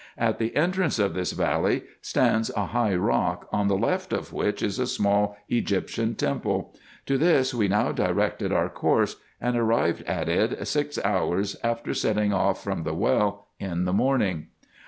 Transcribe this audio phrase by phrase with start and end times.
[0.17, 4.63] At the entrance of this valley stands a lrigh rock, on the left of which
[4.63, 6.73] is a small Egyptian temple.
[7.05, 12.33] To this we now directed our course, and arrived at it six hours after setting
[12.33, 14.47] off from the well in the morning.